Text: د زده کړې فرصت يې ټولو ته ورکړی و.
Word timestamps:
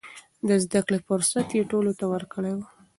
د 0.47 0.49
زده 0.63 0.79
کړې 0.85 0.99
فرصت 1.07 1.47
يې 1.57 1.61
ټولو 1.71 1.91
ته 1.99 2.05
ورکړی 2.13 2.51
و. 2.55 2.59